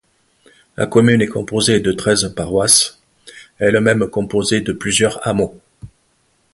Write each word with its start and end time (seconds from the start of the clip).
La 0.77 0.87
commune 0.87 1.21
est 1.21 1.27
composée 1.27 1.79
de 1.79 1.91
treize 1.91 2.33
paroisses, 2.35 2.99
elles-mêmes 3.59 4.07
composées 4.09 4.61
de 4.61 4.73
plusieurs 4.73 5.27
hameaux. 5.27 5.61